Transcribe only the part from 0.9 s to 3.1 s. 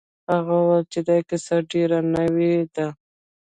چې دا کیسه ډیره نوې ده.